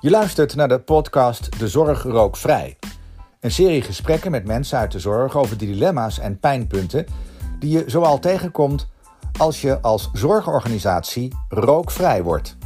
[0.00, 2.78] Je luistert naar de podcast De Zorg Rookvrij.
[3.40, 7.06] Een serie gesprekken met mensen uit de zorg over de dilemma's en pijnpunten
[7.58, 8.88] die je zoal tegenkomt
[9.38, 12.56] als je als zorgorganisatie rookvrij wordt.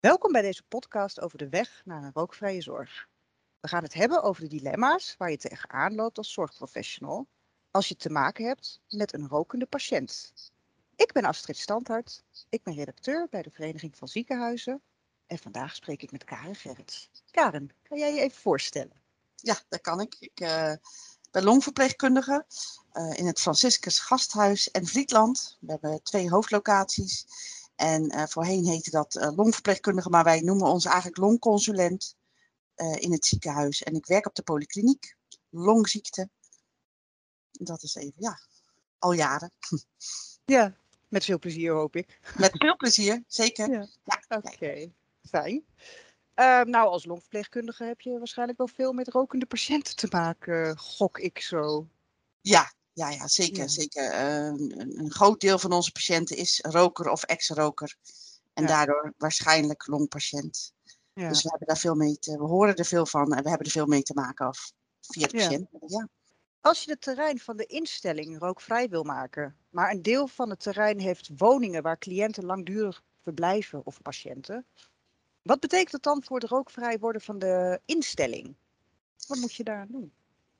[0.00, 3.08] Welkom bij deze podcast over de weg naar een rookvrije zorg.
[3.60, 7.26] We gaan het hebben over de dilemma's waar je tegenaan loopt als zorgprofessional
[7.70, 10.32] als je te maken hebt met een rokende patiënt.
[10.98, 14.82] Ik ben Astrid Standhart, ik ben redacteur bij de Vereniging van Ziekenhuizen
[15.26, 17.10] en vandaag spreek ik met Karen Gerrits.
[17.30, 19.02] Karen, kan jij je even voorstellen?
[19.36, 20.16] Ja, dat kan ik.
[20.18, 20.72] Ik uh,
[21.30, 22.46] ben longverpleegkundige
[22.92, 25.56] uh, in het Franciscus Gasthuis en Vlietland.
[25.60, 27.26] We hebben twee hoofdlocaties.
[27.76, 32.16] En uh, voorheen heette dat longverpleegkundige, maar wij noemen ons eigenlijk longconsulent
[32.74, 33.82] in het ziekenhuis.
[33.82, 35.16] En ik werk op de polykliniek,
[35.48, 36.28] longziekte.
[37.50, 38.38] Dat is even, ja,
[38.98, 39.52] al jaren.
[40.44, 40.76] Ja,
[41.08, 42.18] met veel plezier hoop ik.
[42.36, 43.70] Met veel plezier, zeker.
[43.72, 43.88] Ja,
[44.28, 44.92] ja oké.
[45.28, 45.64] Fijn.
[46.36, 51.18] Uh, nou, als longverpleegkundige heb je waarschijnlijk wel veel met rokende patiënten te maken, gok
[51.18, 51.88] ik zo.
[52.40, 53.62] Ja, ja, ja zeker.
[53.62, 53.68] Ja.
[53.68, 54.12] zeker.
[54.12, 57.96] Uh, een, een, groot deel van onze patiënten is roker of ex-roker.
[58.54, 58.68] En ja.
[58.68, 60.72] daardoor waarschijnlijk longpatiënt.
[61.14, 63.66] Dus we hebben daar veel mee te, we horen er veel van en we hebben
[63.66, 65.68] er veel mee te maken af via de patiënt.
[65.86, 66.08] Ja.
[66.68, 70.60] Als je het terrein van de instelling rookvrij wil maken, maar een deel van het
[70.60, 74.66] terrein heeft woningen waar cliënten langdurig verblijven of patiënten,
[75.42, 78.56] wat betekent dat dan voor het rookvrij worden van de instelling?
[79.26, 80.12] Wat moet je daar doen?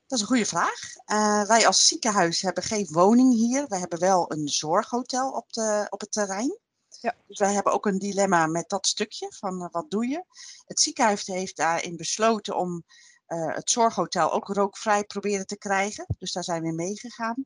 [0.07, 0.79] Dat is een goede vraag.
[1.05, 3.67] Uh, wij als ziekenhuis hebben geen woning hier.
[3.67, 6.57] We hebben wel een zorghotel op, de, op het terrein.
[7.01, 7.15] Ja.
[7.27, 10.23] Dus wij hebben ook een dilemma met dat stukje van uh, wat doe je.
[10.65, 12.83] Het ziekenhuis heeft daarin besloten om
[13.29, 16.05] uh, het zorghotel ook rookvrij proberen te krijgen.
[16.17, 17.45] Dus daar zijn we meegegaan.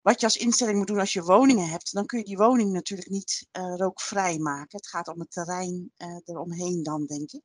[0.00, 2.72] Wat je als instelling moet doen als je woningen hebt, dan kun je die woning
[2.72, 4.76] natuurlijk niet uh, rookvrij maken.
[4.76, 7.42] Het gaat om het terrein uh, eromheen dan, denk ik.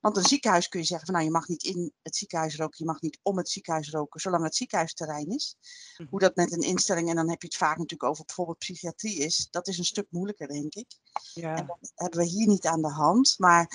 [0.00, 2.76] Want een ziekenhuis kun je zeggen van nou, je mag niet in het ziekenhuis roken,
[2.78, 5.56] je mag niet om het ziekenhuis roken, zolang het ziekenhuisterrein is.
[5.96, 6.06] Mm.
[6.10, 9.18] Hoe dat met een instelling, en dan heb je het vaak natuurlijk over bijvoorbeeld psychiatrie
[9.18, 10.86] is, dat is een stuk moeilijker, denk ik.
[11.34, 11.56] Ja.
[11.56, 13.34] En dat hebben we hier niet aan de hand.
[13.38, 13.70] Maar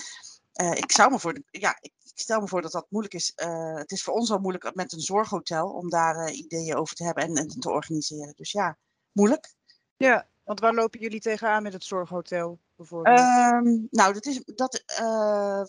[0.60, 3.14] uh, ik zou me voor, de, ja, ik, ik, stel me voor dat dat moeilijk
[3.14, 3.32] is.
[3.36, 6.96] Uh, het is voor ons al moeilijk met een zorghotel om daar uh, ideeën over
[6.96, 8.32] te hebben en, en, te organiseren.
[8.36, 8.78] Dus ja,
[9.12, 9.54] moeilijk.
[9.96, 13.18] Ja, want waar lopen jullie tegenaan met het zorghotel bijvoorbeeld?
[13.18, 14.82] Um, nou, dat is, dat,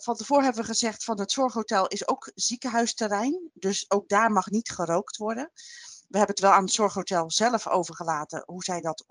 [0.02, 3.50] van tevoren hebben we gezegd van het zorghotel is ook ziekenhuisterrein.
[3.52, 5.50] Dus ook daar mag niet gerookt worden.
[6.08, 9.04] We hebben het wel aan het zorghotel zelf overgelaten hoe zij dat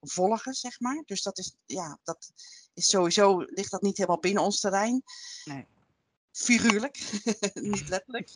[0.00, 1.02] opvolgen, zeg maar.
[1.06, 2.32] Dus dat is, ja, dat
[2.74, 5.02] is sowieso, ligt dat niet helemaal binnen ons terrein.
[5.44, 5.66] Nee.
[6.32, 7.20] Figuurlijk,
[7.54, 8.30] niet letterlijk.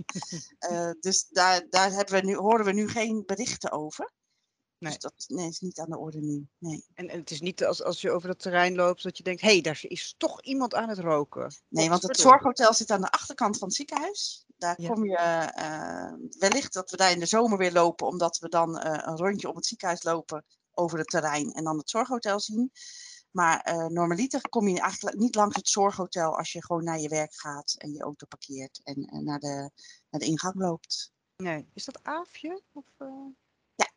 [0.71, 4.13] uh, dus daar, daar hebben we nu, horen we nu geen berichten over.
[4.79, 4.93] Nee.
[4.93, 6.47] Dus dat nee, is niet aan de orde nu.
[6.59, 6.85] Nee.
[6.95, 9.41] En, en het is niet als, als je over het terrein loopt dat je denkt,
[9.41, 11.55] hé, hey, daar is toch iemand aan het roken.
[11.69, 14.45] Nee, want het zorghotel zit aan de achterkant van het ziekenhuis.
[14.57, 14.89] Daar ja.
[14.89, 18.71] kom je uh, wellicht dat we daar in de zomer weer lopen, omdat we dan
[18.71, 22.71] uh, een rondje om het ziekenhuis lopen over het terrein en dan het zorghotel zien.
[23.35, 27.09] Maar uh, normaliter kom je eigenlijk niet langs het zorghotel als je gewoon naar je
[27.09, 29.71] werk gaat en je auto parkeert en, en naar, de,
[30.11, 31.13] naar de ingang loopt.
[31.37, 32.63] Nee, is dat Aafje?
[32.73, 33.09] Of, uh...
[33.75, 33.91] Ja.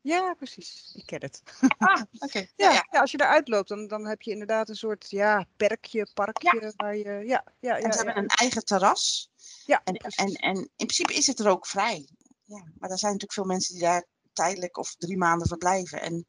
[0.00, 0.92] Ja, precies.
[0.94, 1.42] Ik ken het.
[1.78, 2.24] Ah, oké.
[2.24, 2.50] Okay.
[2.56, 3.00] ja, ja, ja.
[3.00, 6.72] als je eruit loopt, dan, dan heb je inderdaad een soort ja, perkje, parkje.
[6.76, 9.30] Waar je, ja, ja, en ze hebben een eigen terras.
[9.64, 12.08] Ja, en, en, en in principe is het rookvrij.
[12.44, 16.00] Ja, maar er zijn natuurlijk veel mensen die daar tijdelijk of drie maanden verblijven.
[16.00, 16.26] En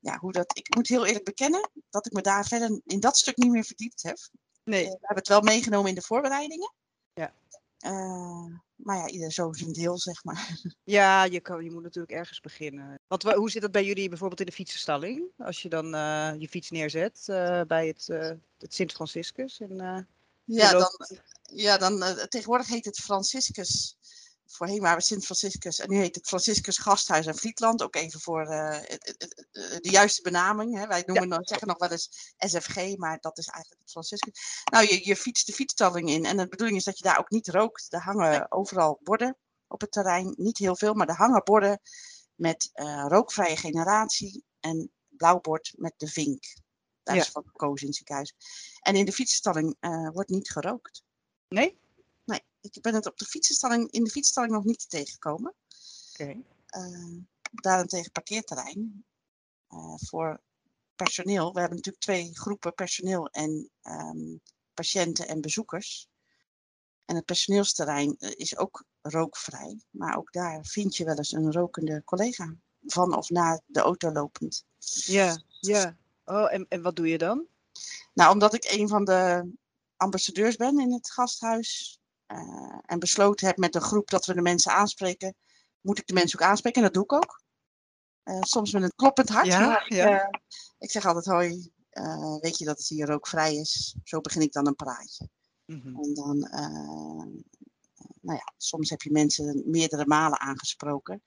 [0.00, 3.16] ja, hoe dat, ik moet heel eerlijk bekennen dat ik me daar verder in dat
[3.16, 4.18] stuk niet meer verdiept heb.
[4.64, 4.84] Nee.
[4.84, 6.72] Uh, we hebben het wel meegenomen in de voorbereidingen.
[7.12, 7.32] Ja.
[7.80, 10.58] Uh, maar ja, ieder zo zijn deel, zeg maar.
[10.84, 13.00] Ja, je, kan, je moet natuurlijk ergens beginnen.
[13.06, 15.30] Want hoe zit dat bij jullie bijvoorbeeld in de fietsenstalling?
[15.38, 17.22] Als je dan uh, je fiets neerzet
[17.66, 18.06] bij het,
[18.58, 19.60] het Sint-Franciscus.
[19.60, 20.06] En,
[20.44, 20.88] ja, dan,
[21.42, 21.98] ja, dan
[22.28, 23.98] tegenwoordig heet het Franciscus
[24.50, 27.82] voorheen waren we Sint-Franciscus en nu heet het Franciscus Gasthuis en Frietland.
[27.82, 28.80] Ook even voor uh,
[29.52, 30.76] de juiste benaming.
[30.76, 30.86] Hè.
[30.86, 31.38] Wij noemen, ja.
[31.42, 34.62] zeggen nog wel eens SFG, maar dat is eigenlijk het Franciscus.
[34.64, 37.30] Nou, je, je fietst de fietsstalling in en de bedoeling is dat je daar ook
[37.30, 37.86] niet rookt.
[37.92, 39.36] Er hangen overal borden
[39.66, 40.34] op het terrein.
[40.36, 41.80] Niet heel veel, maar er hangen borden
[42.34, 46.44] met uh, rookvrije generatie en blauw bord met de vink.
[47.02, 47.22] Daar ja.
[47.22, 48.34] is van gekozen in het ziekenhuis.
[48.80, 51.02] En in de fietsstalling uh, wordt niet gerookt.
[51.48, 51.78] Nee?
[52.60, 55.54] Ik ben het op de fietsenstalling, in de fietsstalling nog niet tegengekomen.
[56.12, 56.22] Oké.
[56.22, 56.44] Okay.
[56.90, 57.22] Uh,
[57.52, 59.04] daarentegen parkeerterrein.
[59.70, 60.40] Uh, voor
[60.96, 61.52] personeel.
[61.52, 64.40] We hebben natuurlijk twee groepen personeel en um,
[64.74, 66.08] patiënten en bezoekers.
[67.04, 69.80] En het personeelsterrein is ook rookvrij.
[69.90, 72.54] Maar ook daar vind je wel eens een rokende collega.
[72.86, 74.64] Van of naar de auto lopend.
[75.06, 75.96] Ja, ja.
[76.24, 77.46] Oh, en, en wat doe je dan?
[78.14, 79.50] Nou, omdat ik een van de
[79.96, 81.97] ambassadeurs ben in het gasthuis
[82.32, 85.34] uh, en besloten heb met een groep dat we de mensen aanspreken,
[85.80, 87.42] moet ik de mensen ook aanspreken en dat doe ik ook.
[88.24, 89.46] Uh, soms met een kloppend hart.
[89.46, 90.22] Ja, maar ja.
[90.22, 90.28] Uh,
[90.78, 91.72] ik zeg altijd, hoi,
[92.40, 93.96] weet je dat het hier ook vrij is?
[94.04, 95.28] Zo begin ik dan een praatje.
[95.64, 96.02] Mm -hmm.
[96.02, 96.38] En dan,
[98.20, 101.22] nou ja, soms heb je mensen meerdere malen aangesproken.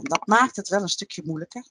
[0.00, 1.66] dat maakt het wel een stukje moeilijker.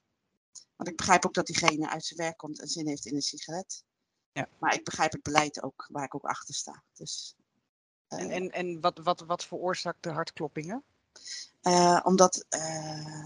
[0.75, 3.21] Want ik begrijp ook dat diegene uit zijn werk komt en zin heeft in een
[3.21, 3.83] sigaret.
[4.31, 4.49] Ja.
[4.59, 6.83] Maar ik begrijp het beleid ook, waar ik ook achter sta.
[6.93, 7.35] Dus,
[8.17, 10.83] en en, en wat, wat, wat veroorzaakt de hartkloppingen?
[11.61, 13.25] Uh, omdat uh,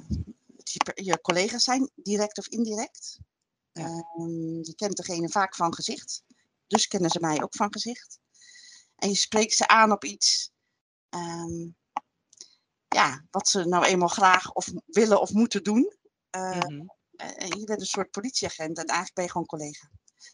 [0.58, 3.20] je, je, collega's zijn, direct of indirect.
[3.72, 3.84] Ja.
[3.84, 6.24] Ehm, je kent degene vaak van gezicht.
[6.68, 8.20] Dus kennen ze mij ook van gezicht.
[8.96, 10.52] En je spreekt ze aan op iets
[11.10, 11.76] um,
[12.88, 15.96] ja, wat ze nou eenmaal graag of willen of moeten doen.
[16.32, 16.96] Mm -hmm.
[17.58, 19.90] Je bent een soort politieagent en eigenlijk ben je gewoon collega.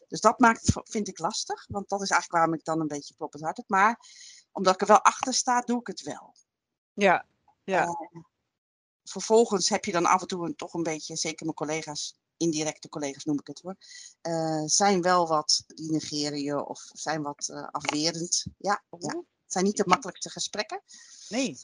[0.08, 3.14] Dus dat maakt vind ik lastig, want dat is eigenlijk waarom ik dan een beetje
[3.14, 3.68] kloppend hart heb.
[3.68, 4.00] Maar
[4.54, 6.34] omdat ik er wel achter sta, doe ik het wel.
[6.92, 7.26] Ja,
[7.64, 7.84] ja.
[7.84, 8.22] Uh,
[9.04, 12.88] vervolgens heb je dan af en toe een, toch een beetje, zeker mijn collega's, indirecte
[12.88, 13.76] collega's noem ik het hoor,
[14.22, 18.46] uh, zijn wel wat, die negeren je of zijn wat uh, afwerend.
[18.58, 20.82] Ja, ja, het zijn niet de makkelijkste gesprekken.
[21.28, 21.58] Nee.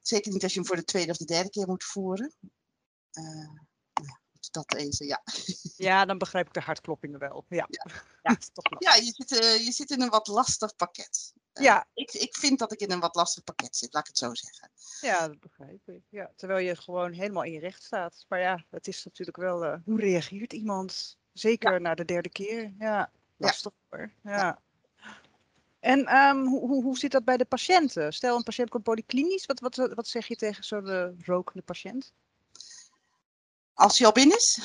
[0.00, 2.34] Zeker niet als je hem voor de tweede of de derde keer moet voeren.
[3.12, 3.48] Uh,
[4.50, 5.22] dat even, ja.
[5.76, 7.44] Ja, dan begrijp ik de hartkloppingen wel.
[7.48, 7.86] Ja, ja.
[8.22, 8.36] ja.
[8.78, 11.32] ja je, zit, uh, je zit in een wat lastig pakket.
[11.62, 11.86] Ja.
[11.94, 14.34] Ik, ik vind dat ik in een wat lastig pakket zit, laat ik het zo
[14.34, 14.70] zeggen.
[15.00, 16.02] Ja, dat begrijp ik.
[16.08, 18.24] Ja, terwijl je gewoon helemaal in je recht staat.
[18.28, 21.18] Maar ja, het is natuurlijk wel, uh, hoe reageert iemand?
[21.32, 21.78] Zeker ja.
[21.78, 22.74] na de derde keer.
[22.78, 24.12] Ja, lastig hoor.
[24.22, 24.62] Ja.
[25.80, 28.12] En um, hoe, hoe, hoe zit dat bij de patiënten?
[28.12, 32.12] Stel een patiënt komt polyklinisch, wat, wat, wat zeg je tegen zo'n rokende patiënt?
[33.74, 34.60] Als hij al binnen is?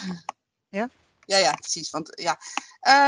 [0.70, 0.90] Ja?
[1.30, 1.90] Ja, ja, precies.
[1.90, 2.40] Want ja,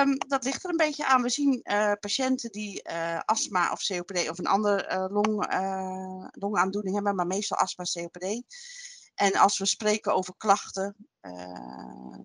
[0.02, 1.22] um, dat ligt er een beetje aan.
[1.22, 5.28] We zien uh, patiënten die uh, astma of COPD of een andere uh, long,
[6.32, 8.44] longaandoening hebben, maar meestal astma COPD.
[9.16, 10.96] En als we spreken over klachten,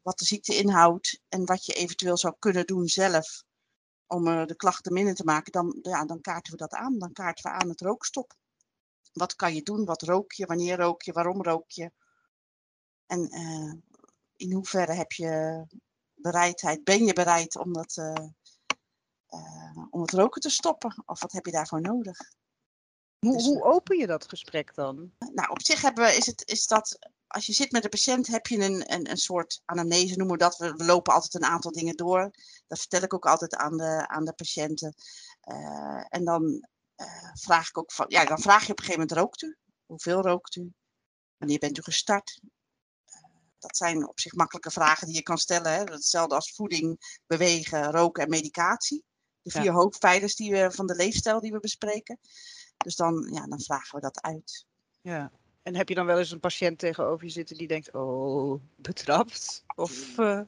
[0.02, 3.42] wat de ziekte inhoudt en wat je eventueel zou kunnen doen zelf
[4.06, 6.98] om de klachten minder te maken, dan, ja, dan kaarten we dat aan.
[6.98, 8.34] Dan kaarten we aan het rookstop.
[9.12, 9.84] Wat kan je doen?
[9.84, 10.46] Wat rook je?
[10.46, 11.12] Wanneer rook je?
[11.12, 11.90] Waarom rook je?
[13.06, 13.28] En
[14.36, 15.64] in hoeverre heb je
[16.30, 18.26] bereidheid, ben je bereid om, dat, uh,
[19.28, 21.02] uh, om het roken te stoppen?
[21.06, 22.18] Of wat heb je daarvoor nodig?
[23.18, 25.12] Hoe, dus, hoe open je dat gesprek dan?
[25.18, 28.26] Nou, op zich hebben we, is, het, is dat, als je zit met de patiënt,
[28.26, 30.56] heb je een, een, een soort anamnese, noemen we dat.
[30.56, 32.30] We, we lopen altijd een aantal dingen door.
[32.66, 34.94] Dat vertel ik ook altijd aan de, aan de patiënten.
[36.08, 36.68] en dan
[37.32, 39.56] vraag ik ook van, ja, dan vraag je op een gegeven moment, rookt u?
[39.86, 40.72] Hoeveel rookt u?
[41.36, 42.40] Wanneer bent u gestart?
[43.66, 45.72] Dat zijn op zich makkelijke vragen die je kan stellen.
[45.72, 45.82] Hè?
[45.82, 49.04] Hetzelfde als voeding, bewegen, roken en medicatie.
[49.42, 49.72] De vier ja.
[49.72, 52.18] hoofdpijlers die we, van de leefstijl die we bespreken.
[52.76, 54.66] Dus dan, ja, dan vragen we dat uit.
[55.00, 55.32] Ja.
[55.62, 59.64] En heb je dan wel eens een patiënt tegenover je zitten die denkt, oh, betrapt?
[59.74, 60.40] Of, uh...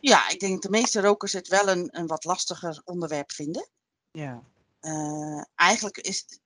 [0.00, 3.68] Ja, ik denk dat de meeste rokers het wel een, een wat lastiger onderwerp vinden.
[4.10, 4.42] Ja.
[4.80, 6.40] Uh, eigenlijk, is,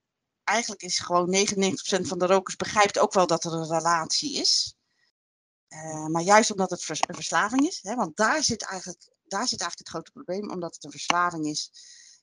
[0.44, 4.75] eigenlijk is gewoon 99% van de rokers begrijpt ook wel dat er een relatie is.
[5.84, 9.48] Uh, maar juist omdat het vers een verslaving is, hè, want daar zit, eigenlijk, daar
[9.48, 11.70] zit eigenlijk het grote probleem, omdat het een verslaving is,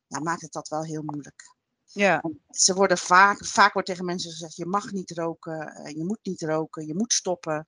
[0.08, 1.54] ja, maakt het dat wel heel moeilijk.
[1.86, 2.20] Ja.
[2.22, 6.04] Want ze worden vaak, vaak wordt tegen mensen gezegd, je mag niet roken, uh, je
[6.04, 7.68] moet niet roken, je moet stoppen.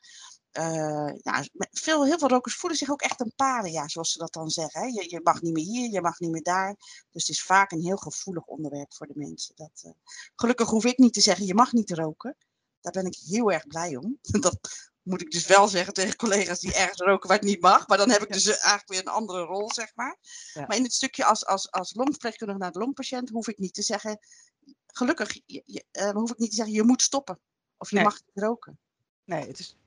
[0.60, 4.34] Uh, ja, veel, heel veel rokers voelen zich ook echt een paria, zoals ze dat
[4.34, 4.82] dan zeggen.
[4.82, 4.88] Hè.
[4.88, 6.76] Je, je, mag niet meer hier, je mag niet meer daar.
[7.12, 9.56] Dus het is vaak een heel gevoelig onderwerp voor de mensen.
[9.56, 9.94] Dat,
[10.36, 12.38] gelukkig hoef ik niet te zeggen, je mag niet roken.
[12.82, 14.20] Daar ben ik heel erg blij om.
[14.40, 14.60] Dat
[15.06, 17.88] moet ik dus wel zeggen tegen collega's die ergens roken waar het niet mag.
[17.88, 20.18] Maar dan heb ik dus eigenlijk weer een andere rol, zeg maar.
[20.54, 20.66] Ja.
[20.68, 23.82] Maar in het stukje als, als, als longverpleegkundige naar de longpatiënt hoef ik niet te
[23.82, 24.20] zeggen...
[24.88, 27.40] Gelukkig je, je, uh, hoef ik niet te zeggen, je moet stoppen.
[27.78, 28.04] Of je nee.
[28.04, 28.80] mag niet roken.
[29.24, 29.78] Nee, het is,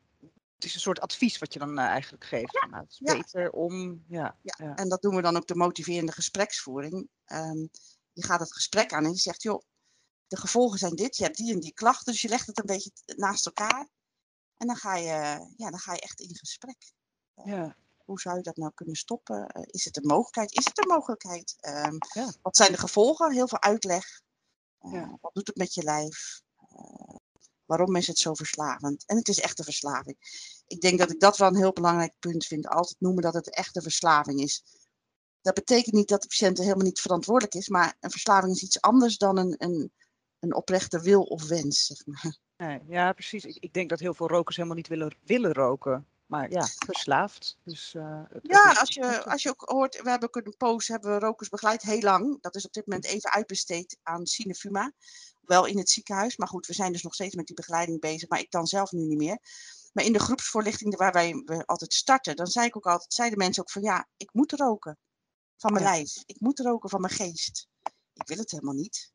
[0.55, 2.53] het is een soort advies wat je dan uh, eigenlijk geeft.
[2.53, 2.69] Ja.
[2.69, 3.49] Nou, het is beter ja.
[3.49, 4.05] om...
[4.09, 4.75] Ja, ja.
[4.75, 7.09] en dat doen we dan ook de motiverende gespreksvoering.
[7.27, 7.71] Um,
[8.13, 9.63] je gaat het gesprek aan en je zegt, joh,
[10.27, 11.17] de gevolgen zijn dit.
[11.17, 13.89] Je hebt die en die klachten, dus je legt het een beetje naast elkaar.
[14.59, 16.93] En dan ga je, ja, dan ga je echt in gesprek.
[17.35, 17.77] Ja.
[18.05, 19.53] Hoe zou je dat nou kunnen stoppen?
[19.57, 20.53] Uh, is het een mogelijkheid?
[20.53, 21.57] Is het een mogelijkheid?
[21.61, 22.33] Um, ja.
[22.43, 23.33] Wat zijn de gevolgen?
[23.33, 24.21] Heel veel uitleg.
[24.81, 25.19] Ja.
[25.21, 26.41] Wat doet het met je lijf?
[27.65, 29.05] Waarom is het zo verslavend?
[29.07, 30.17] En het is echt een verslaving.
[30.67, 32.69] Ik denk dat ik dat wel een heel belangrijk punt vind.
[32.69, 34.63] Altijd noemen dat het echt een verslaving is.
[35.41, 37.69] Dat betekent niet dat de patiënt helemaal niet verantwoordelijk is.
[37.69, 39.93] Maar een verslaving is iets anders dan een, een,
[40.39, 41.87] een oprechte wil of wens.
[41.87, 42.39] Zeg maar.
[42.59, 43.45] Nee, ja, precies.
[43.45, 46.07] Ik, ik, denk dat heel veel rokers helemaal niet willen, willen roken.
[46.27, 47.59] maar ja, verslaafd.
[47.63, 47.93] Dus,
[48.43, 51.49] ja, als je, als je ook hoort, we hebben ook een poos, hebben we rokers
[51.49, 52.39] begeleid heel lang.
[52.41, 54.93] Dat is op dit moment even uitbesteed aan Cinefuma.
[55.41, 58.29] Wel in het ziekenhuis, maar goed, we zijn dus nog steeds met die begeleiding bezig,
[58.29, 59.39] maar ik dan zelf nu niet meer.
[59.93, 63.39] Maar in de groepsvoorlichting waar wij we altijd starten, dan zei ik ook altijd, zeiden
[63.39, 64.99] mensen ook van ja, ik moet roken
[65.57, 66.23] van mijn lijf.
[66.27, 67.69] Ik moet roken van mijn geest.
[68.13, 69.13] Ik wil het helemaal niet.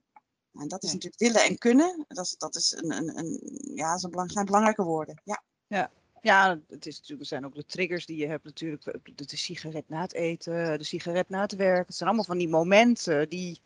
[0.53, 2.05] En dat is natuurlijk willen en kunnen.
[2.07, 5.21] Dat is, dat is een, een, een ja, zijn, zijn belangrijke woorden.
[5.23, 5.43] Ja.
[5.67, 5.91] ja.
[6.21, 8.83] Ja, het is natuurlijk, er zijn ook de triggers die je hebt natuurlijk.
[8.83, 11.87] De, de sigaret na het eten, de sigaret na het werk.
[11.87, 13.61] Het zijn allemaal van die momenten die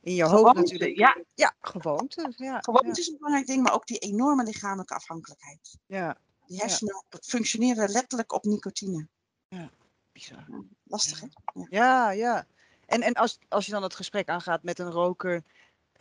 [0.00, 0.96] in je hoofd natuurlijk.
[0.96, 2.32] Ja, ja gewoonte.
[2.36, 5.78] Ja, gewoonte is een belangrijk ding, maar ook die enorme lichamelijke afhankelijkheid.
[5.86, 6.18] Ja.
[6.46, 9.08] Die hersenen functioneren letterlijk op nicotine.
[9.48, 9.70] Ja,
[10.12, 10.46] bizar.
[10.84, 11.26] lastig, hè?
[11.68, 12.46] Ja, ja.
[12.86, 15.42] En, en als, als je dan het gesprek aangaat met een roker,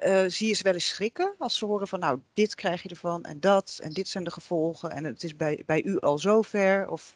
[0.05, 2.89] uh, zie je ze wel eens schrikken als ze horen van nou, dit krijg je
[2.89, 6.19] ervan en dat en dit zijn de gevolgen en het is bij, bij u al
[6.19, 6.89] zover?
[6.89, 7.15] Of,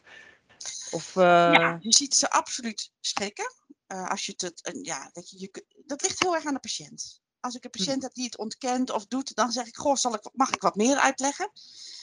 [0.90, 1.22] of, uh...
[1.22, 3.52] Ja, je ziet ze absoluut schrikken.
[3.88, 7.20] Uh, als je het, ja, dat, je, je, dat ligt heel erg aan de patiënt.
[7.40, 7.78] Als ik een hm.
[7.78, 10.62] patiënt heb die het ontkent of doet, dan zeg ik, goh, zal ik, mag ik
[10.62, 11.50] wat meer uitleggen?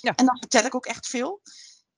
[0.02, 0.16] Ja.
[0.16, 1.42] En dan vertel ik ook echt veel.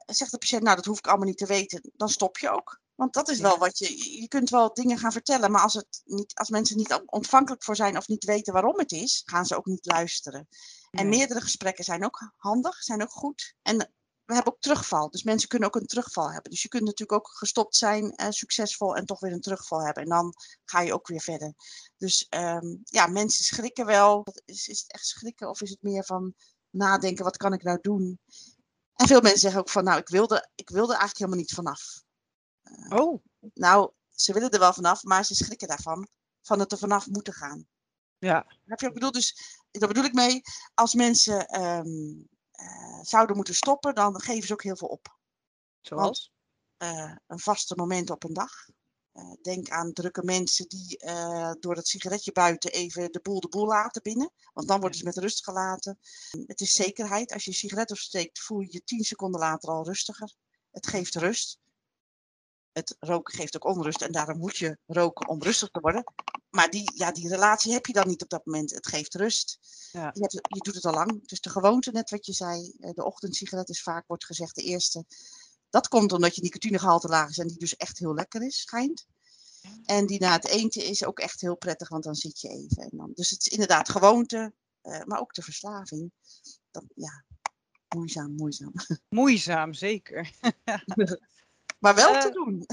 [0.05, 1.91] Zegt de patiënt, nou, dat hoef ik allemaal niet te weten.
[1.95, 2.81] Dan stop je ook.
[2.95, 4.19] Want dat is wel wat je.
[4.21, 7.75] Je kunt wel dingen gaan vertellen, maar als, het niet, als mensen niet ontvankelijk voor
[7.75, 10.47] zijn of niet weten waarom het is, gaan ze ook niet luisteren.
[10.91, 13.55] En meerdere gesprekken zijn ook handig, zijn ook goed.
[13.61, 13.77] En
[14.25, 15.09] we hebben ook terugval.
[15.09, 16.51] Dus mensen kunnen ook een terugval hebben.
[16.51, 20.03] Dus je kunt natuurlijk ook gestopt zijn, eh, succesvol en toch weer een terugval hebben.
[20.03, 20.33] En dan
[20.65, 21.53] ga je ook weer verder.
[21.97, 24.25] Dus um, ja, mensen schrikken wel.
[24.45, 26.33] Is, is het echt schrikken of is het meer van
[26.69, 28.19] nadenken, wat kan ik nou doen?
[28.95, 32.03] En veel mensen zeggen ook van, nou, ik wilde, ik wilde eigenlijk helemaal niet vanaf.
[32.71, 33.23] Uh, oh.
[33.53, 36.07] Nou, ze willen er wel vanaf, maar ze schrikken daarvan,
[36.41, 37.67] van het er vanaf moeten gaan.
[38.17, 38.45] Ja.
[38.65, 39.13] Heb je ook bedoeld?
[39.13, 40.41] Dus daar bedoel ik mee,
[40.73, 42.27] als mensen um,
[42.59, 45.17] uh, zouden moeten stoppen, dan geven ze ook heel veel op.
[45.81, 46.31] Zoals?
[46.77, 48.51] Want, uh, een vaste moment op een dag.
[49.13, 50.97] Uh, denk aan drukke mensen die
[51.59, 54.31] door het sigaretje buiten even de boel de boel laten binnen.
[54.53, 55.99] Want dan worden ze met rust gelaten.
[56.45, 57.33] Het is zekerheid.
[57.33, 60.33] Als je een sigaret opsteekt, voel je je tien seconden later al rustiger.
[60.71, 61.59] Het geeft rust.
[62.75, 66.03] Het roken geeft ook onrust en daarom moet je roken om rustig te worden.
[66.49, 68.71] Maar die, ja, die relatie heb je dan niet op dat moment.
[68.71, 69.59] Het geeft rust.
[69.91, 70.09] Ja.
[70.13, 71.21] Je, hebt, je, doet het al lang.
[71.21, 72.73] Het is de gewoonte, net wat je zei.
[72.79, 75.05] Eh, de ochtendsigaret is vaak, wordt gezegd, de eerste.
[75.69, 79.05] Dat komt omdat je nicotinegehalte laag is en die dus echt heel lekker is, schijnt.
[79.85, 82.83] En die na het eentje is ook echt heel prettig, want dan zit je even.
[82.83, 84.53] En dan, dus het is inderdaad gewoonte,
[84.83, 86.11] uh, maar ook de verslaving.
[86.71, 87.23] Dan, ja,
[87.95, 88.71] moeizaam, moeizaam.
[89.09, 90.31] Moeizaam, zeker.
[91.79, 92.65] maar wel uh, te doen.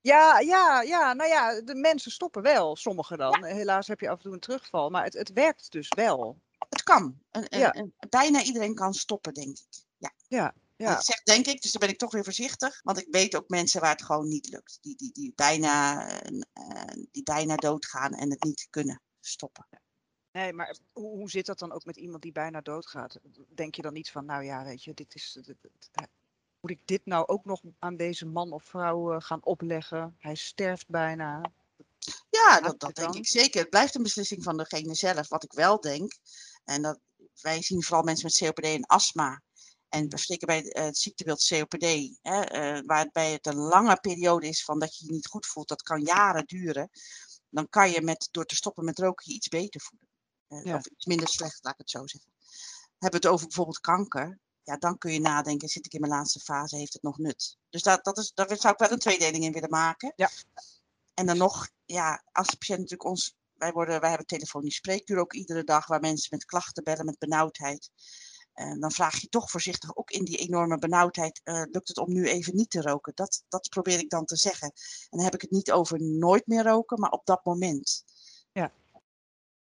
[0.00, 3.44] Ja, ja, ja, nou ja, de mensen stoppen wel, sommigen dan.
[3.44, 6.40] Helaas heb je af en toe een terugval, maar het, het werkt dus wel.
[6.68, 7.18] Het kan.
[7.30, 7.72] En, ja.
[7.72, 9.84] en, bijna iedereen kan stoppen, denk ik.
[9.96, 10.12] Ja.
[10.28, 10.96] Ja, ja.
[10.96, 12.80] Ik zeg denk ik, dus dan ben ik toch weer voorzichtig.
[12.82, 14.78] Want ik weet ook mensen waar het gewoon niet lukt.
[14.80, 19.66] Die, die, die, bijna, uh, die bijna doodgaan en het niet kunnen stoppen.
[20.32, 23.18] Nee, maar hoe, hoe zit dat dan ook met iemand die bijna doodgaat?
[23.54, 25.56] Denk je dan niet van, nou ja, weet je, dit is, dit,
[26.60, 30.16] moet ik dit nou ook nog aan deze man of vrouw uh, gaan opleggen?
[30.18, 31.52] Hij sterft bijna.
[32.30, 33.60] Ja, dat, dat denk ik zeker.
[33.60, 35.28] Het blijft een beslissing van degene zelf.
[35.28, 36.12] Wat ik wel denk,
[36.64, 36.98] en dat
[37.40, 39.42] wij zien vooral mensen met COPD en astma.
[39.88, 44.78] En zeker bij het ziektebeeld COPD, hè, uh, waarbij het een lange periode is van
[44.78, 46.90] dat je je niet goed voelt, dat kan jaren duren.
[47.48, 50.06] Dan kan je met, door te stoppen met roken je iets beter voelen.
[50.68, 50.76] Ja.
[50.76, 52.32] Of iets minder slecht, laat ik het zo zeggen.
[52.98, 54.38] Hebben we het over bijvoorbeeld kanker
[54.68, 57.58] ja, dan kun je nadenken, zit ik in mijn laatste fase, heeft het nog nut?
[57.70, 60.12] Dus dat, dat is, daar zou ik wel een tweedeling in willen maken.
[60.16, 60.30] Ja.
[61.14, 65.18] En dan nog, ja, als de patiënt natuurlijk ons, wij, worden, wij hebben telefonisch spreekuur
[65.18, 67.90] ook iedere dag, waar mensen met klachten bellen, met benauwdheid.
[68.52, 72.12] En dan vraag je toch voorzichtig, ook in die enorme benauwdheid, uh, lukt het om
[72.12, 73.12] nu even niet te roken?
[73.14, 74.72] Dat, dat probeer ik dan te zeggen.
[75.10, 78.04] En dan heb ik het niet over nooit meer roken, maar op dat moment.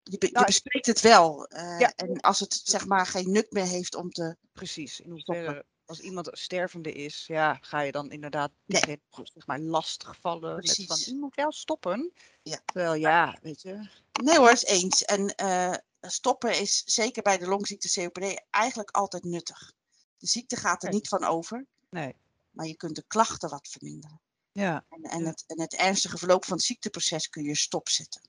[0.10, 1.54] Je, je nou, bespreekt het wel.
[1.54, 1.94] Uh, ja.
[1.96, 4.36] En als het zeg maar geen nut meer heeft om te.
[4.54, 5.00] Precies.
[5.00, 9.00] In hoeverre, als iemand stervende is, ja, ga je dan inderdaad nee.
[9.34, 10.56] zeg maar lastig vallen.
[10.56, 10.88] Precies.
[10.88, 12.12] Met van, je moet wel stoppen.
[12.44, 12.60] Ja.
[12.66, 13.90] Terwijl ja, weet je.
[14.24, 15.04] Nee hoor, is eens.
[15.04, 19.74] En uh, stoppen is zeker bij de longziekte COPD eigenlijk altijd nuttig.
[20.18, 20.98] De ziekte gaat er nee.
[20.98, 21.66] niet van over.
[21.90, 22.16] Nee.
[22.52, 24.22] Maar je kunt de klachten wat verminderen.
[24.52, 24.86] Ja.
[24.90, 28.22] En, en, Het, en het ernstige verloop van het ziekteproces kun je stopzetten.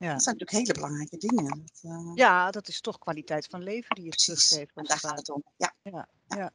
[0.00, 0.12] Ja.
[0.12, 1.48] Dat zijn natuurlijk hele belangrijke dingen.
[1.48, 2.12] Dat, uh...
[2.14, 4.74] Ja, dat is toch kwaliteit van leven die je teruggeeft.
[4.74, 5.42] daar gaat het om.
[5.56, 5.74] Ja.
[5.82, 6.52] Ja, ja.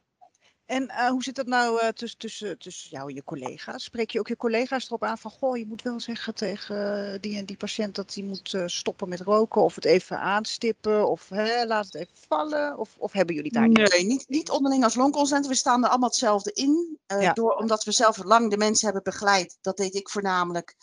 [0.64, 3.84] En uh, hoe zit dat nou uh, tussen, tussen, tussen jou en je collega's?
[3.84, 7.38] Spreek je ook je collega's erop aan van, goh, je moet wel zeggen tegen die
[7.38, 11.66] en die patiënt dat hij moet stoppen met roken of het even aanstippen of hè,
[11.66, 12.78] laat het even vallen?
[12.78, 13.90] Of, of hebben jullie daar niet?
[13.92, 15.50] Nee, niet, niet onderling als longconsulenten.
[15.50, 16.98] We staan er allemaal hetzelfde in.
[17.06, 17.32] Ja.
[17.32, 20.76] door, omdat we zelf lang de mensen hebben begeleid, dat deed ik voornamelijk.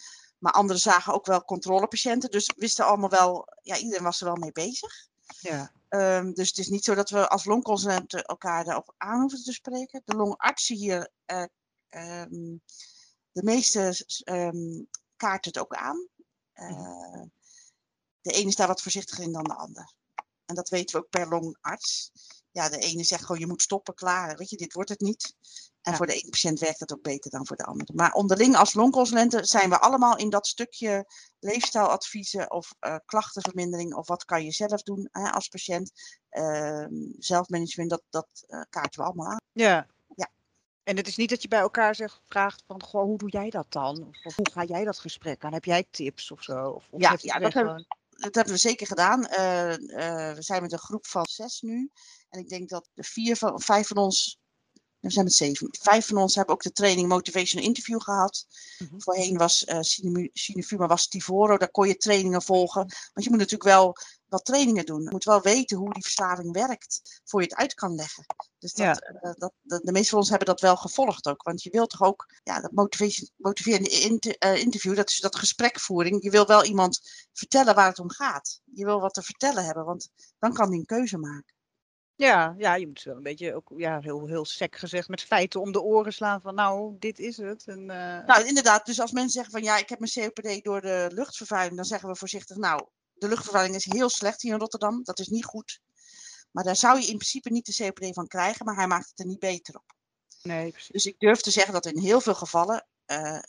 [0.43, 2.31] Maar anderen zagen ook wel controlepatiënten.
[2.31, 5.07] Dus wisten allemaal wel, ja, iedereen was er wel mee bezig.
[5.39, 5.71] Ja.
[5.89, 9.53] Um, dus het is niet zo dat we als longconsulenten elkaar daarop aan hoeven te
[9.53, 10.01] spreken.
[10.05, 11.45] De longartsen hier, uh,
[12.21, 12.61] um,
[13.31, 16.07] de meeste um, kaarten het ook aan.
[16.55, 17.23] Uh,
[18.21, 19.93] de ene is daar wat voorzichtiger in dan de ander.
[20.45, 22.11] En dat weten we ook per longarts.
[22.51, 24.37] Ja, de ene zegt gewoon je moet stoppen, klaar.
[24.37, 25.35] Weet je, dit wordt het niet.
[25.83, 25.97] En ja.
[25.97, 27.93] voor de ene patiënt werkt dat ook beter dan voor de andere.
[27.93, 31.05] Maar onderling als longconsulenten zijn we allemaal in dat stukje
[31.39, 35.91] leefstijladviezen of uh, klachtenvermindering of wat kan je zelf doen hè, als patiënt.
[36.31, 36.85] Uh,
[37.17, 39.41] zelfmanagement, dat, dat uh, kaarten we allemaal aan.
[39.51, 39.87] Ja.
[40.15, 40.31] ja.
[40.83, 43.49] En het is niet dat je bij elkaar zegt, vraagt van, goh, hoe doe jij
[43.49, 44.07] dat dan?
[44.07, 45.53] Of, of hoe ga jij dat gesprek aan?
[45.53, 46.69] Heb jij tips of zo?
[46.69, 49.19] Of, of ja, ja dat, hebben, dat hebben we zeker gedaan.
[50.35, 51.91] we zijn met een groep van zes nu.
[52.29, 54.41] En ik denk dat de vier van, vijf van ons
[55.03, 55.67] we zijn met zeven.
[55.71, 58.45] Vijf van ons hebben ook de training Motivational Interview gehad.
[58.77, 59.01] Mm-hmm.
[59.01, 59.77] Voorheen was uh,
[60.33, 62.81] Cinefuma was Tivoro, daar kon je trainingen volgen.
[63.13, 63.95] Want je moet natuurlijk wel
[64.27, 65.03] wat trainingen doen.
[65.03, 68.25] Je moet wel weten hoe die verslaving werkt, voor je het uit kan leggen.
[68.59, 69.11] Dus dat, ja.
[69.21, 71.43] uh, dat, de, de meeste van ons hebben dat wel gevolgd ook.
[71.43, 72.71] Want je wilt toch ook, ja, dat
[73.37, 76.23] motiverende inter, uh, interview, dat is dat gesprekvoering.
[76.23, 76.99] Je wil wel iemand
[77.33, 78.61] vertellen waar het om gaat.
[78.73, 81.52] Je wil wat te vertellen hebben, want dan kan hij een keuze maken.
[82.15, 85.61] Ja, ja, je moet wel een beetje ook ja, heel, heel sec gezegd met feiten
[85.61, 87.67] om de oren slaan van nou, dit is het.
[87.67, 88.25] En, uh...
[88.25, 88.85] Nou, inderdaad.
[88.85, 92.09] Dus als mensen zeggen van ja, ik heb mijn COPD door de luchtvervuiling, dan zeggen
[92.09, 95.03] we voorzichtig nou, de luchtvervuiling is heel slecht hier in Rotterdam.
[95.03, 95.79] Dat is niet goed.
[96.51, 99.19] Maar daar zou je in principe niet de COPD van krijgen, maar hij maakt het
[99.19, 99.95] er niet beter op.
[100.41, 100.91] Nee, precies.
[100.91, 103.41] Dus ik durf te zeggen dat in heel veel gevallen uh, uh,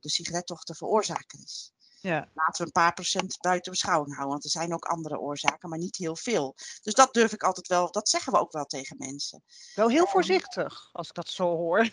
[0.00, 1.72] de sigaret toch de veroorzaker is.
[2.04, 2.28] Ja.
[2.34, 5.78] Laten we een paar procent buiten beschouwing houden, want er zijn ook andere oorzaken, maar
[5.78, 6.54] niet heel veel.
[6.82, 9.42] Dus dat durf ik altijd wel, dat zeggen we ook wel tegen mensen.
[9.74, 11.90] Wel heel voorzichtig, als ik dat zo hoor.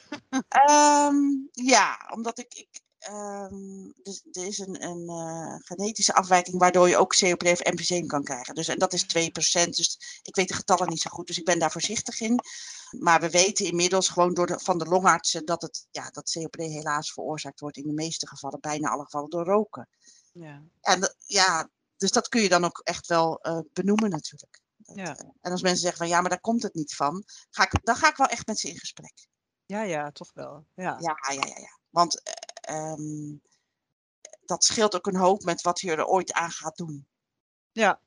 [0.69, 6.89] um, ja, omdat ik, ik um, dus, er is een, een uh, genetische afwijking waardoor
[6.89, 8.55] je ook COPD of emfyseem kan krijgen.
[8.55, 11.45] Dus, en dat is 2%, dus ik weet de getallen niet zo goed, dus ik
[11.45, 12.39] ben daar voorzichtig in.
[12.99, 16.57] Maar we weten inmiddels gewoon door de, van de longartsen dat, het, ja, dat COPD
[16.57, 19.87] helaas veroorzaakt wordt in de meeste gevallen, bijna alle gevallen, door roken.
[20.33, 20.61] Ja.
[20.81, 24.59] En ja, dus dat kun je dan ook echt wel uh, benoemen natuurlijk.
[24.77, 25.03] Dat, ja.
[25.03, 27.79] uh, en als mensen zeggen van ja, maar daar komt het niet van, ga ik,
[27.83, 29.27] dan ga ik wel echt met ze in gesprek.
[29.65, 30.65] Ja, ja, toch wel.
[30.75, 31.57] Ja, ja, ja, ja.
[31.57, 31.79] ja.
[31.89, 32.21] Want
[32.71, 33.41] um,
[34.45, 37.07] dat scheelt ook een hoop met wat je er ooit aan gaat doen.
[37.71, 38.01] Ja.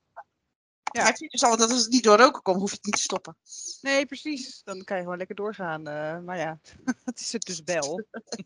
[0.85, 1.05] Ja.
[1.05, 2.95] Heb je dus al dat als het niet door roken komt, hoef je het niet
[2.95, 3.37] te stoppen.
[3.81, 4.63] Nee, precies.
[4.65, 5.81] Dan kan je gewoon lekker doorgaan.
[5.81, 6.59] Uh, maar ja,
[7.05, 8.05] het is het dus wel.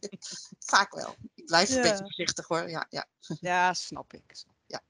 [0.59, 1.15] Vaak wel.
[1.35, 1.77] Ik blijf ja.
[1.77, 2.69] een beetje voorzichtig hoor.
[2.69, 3.07] Ja, ja.
[3.41, 4.45] ja snap ik.
[4.67, 4.81] Ja.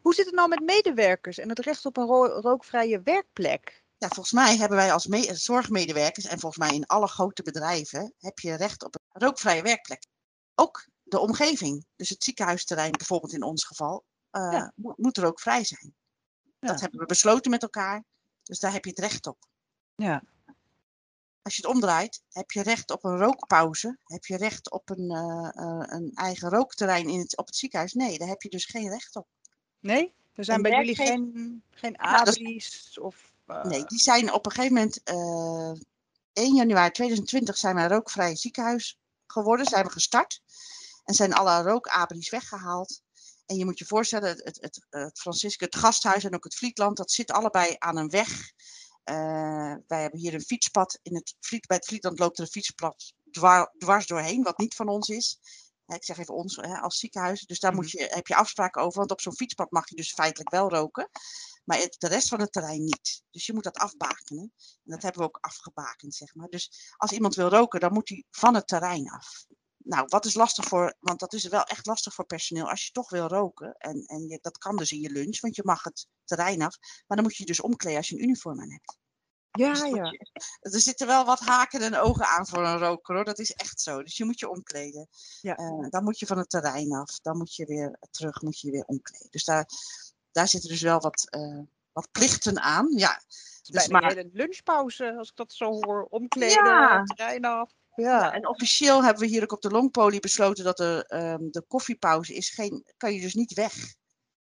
[0.00, 3.84] Hoe zit het nou met medewerkers en het recht op een ro rookvrije werkplek?
[3.98, 5.06] Ja, volgens mij hebben wij als
[5.44, 10.02] zorgmedewerkers en volgens mij in alle grote bedrijven heb je recht op een rookvrije werkplek.
[10.60, 14.72] Ook de omgeving, dus het ziekenhuisterrein bijvoorbeeld in ons geval, uh, ja.
[14.76, 15.94] moet, moet er ook vrij zijn.
[16.60, 16.68] Ja.
[16.68, 18.04] Dat hebben we besloten met elkaar.
[18.42, 19.38] Dus daar heb je het recht op.
[19.94, 20.22] Ja.
[21.42, 23.98] Als je het omdraait, heb je recht op een rookpauze.
[24.04, 27.92] Heb je recht op een, uh, uh, een eigen rookterrein in het, op het ziekenhuis?
[27.92, 29.26] Nee, daar heb je dus geen recht op.
[29.80, 30.14] Nee?
[30.34, 32.90] Er zijn en bij jullie geen, geen ABRI's?
[32.92, 33.32] Ja, of.
[33.62, 35.02] Nee, die zijn op een gegeven moment...
[36.32, 38.98] 1 januari 2020 zijn we een rookvrij ziekenhuis
[39.32, 39.66] geworden.
[39.66, 40.40] Zijn we gestart.
[41.04, 43.00] En zijn alle rookabris weggehaald.
[43.46, 46.54] En je moet je voorstellen, het, het, het, het Francisco, het gasthuis en ook het
[46.54, 48.52] Vlietland, dat zit allebei aan een weg.
[49.10, 50.98] Uh, wij hebben hier een fietspad.
[51.02, 54.74] In het Vliet, bij het Vlietland loopt er een fietspad dwar, dwars doorheen, wat niet
[54.74, 55.38] van ons is.
[55.86, 57.40] Ik zeg even ons hè, als ziekenhuis.
[57.40, 58.98] Dus daar moet je, heb je afspraken over.
[58.98, 61.08] Want op zo'n fietspad mag je dus feitelijk wel roken.
[61.68, 63.22] Maar het, de rest van het terrein niet.
[63.30, 64.52] Dus je moet dat afbakenen.
[64.84, 66.48] En dat hebben we ook afgebakend, zeg maar.
[66.48, 69.46] Dus als iemand wil roken, dan moet hij van het terrein af
[69.88, 72.92] nou, wat is lastig voor, want dat is wel echt lastig voor personeel als je
[72.92, 73.74] toch wil roken.
[73.78, 76.78] En, en je, dat kan dus in je lunch, want je mag het terrein af.
[77.06, 78.98] Maar dan moet je je dus omkleden als je een uniform aan hebt.
[79.50, 79.86] Ja, dus ja.
[79.88, 80.26] Je,
[80.60, 83.80] er zitten wel wat haken en ogen aan voor een roker hoor, dat is echt
[83.80, 84.02] zo.
[84.02, 85.08] Dus je moet je omkleden.
[85.40, 85.58] Ja.
[85.58, 88.70] Uh, dan moet je van het terrein af, dan moet je weer terug, moet je
[88.70, 89.30] weer omkleden.
[89.30, 89.66] Dus daar,
[90.32, 91.60] daar zitten dus wel wat, uh,
[91.92, 92.92] wat plichten aan.
[92.96, 93.20] Ja.
[93.62, 97.04] Dus maar een lunchpauze, als ik dat zo hoor, omkleden, ja.
[97.04, 97.70] terrein af.
[97.94, 98.04] Ja.
[98.04, 98.32] ja.
[98.32, 101.04] en officieel hebben we hier ook op de longpolie besloten dat de,
[101.40, 103.96] um, de koffiepauze is geen, kan je dus niet weg.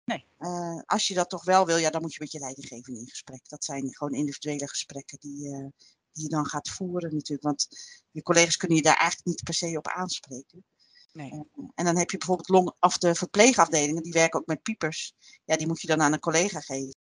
[0.04, 0.26] Nee.
[0.40, 3.10] Uh, als je dat toch wel wil, ja, dan moet je met je leidinggevende in
[3.10, 3.50] gesprek.
[3.50, 5.68] Dat zijn gewoon individuele gesprekken die, uh,
[6.12, 7.44] die je dan gaat voeren natuurlijk.
[7.44, 7.68] Want
[8.12, 10.66] je collega's kunnen je daar eigenlijk niet per se op aanspreken.
[11.12, 11.32] Nee.
[11.76, 15.14] En dan heb je bijvoorbeeld long, of de verpleegafdelingen, die werken ook met piepers.
[15.46, 16.96] Ja, die moet je dan aan een collega geven.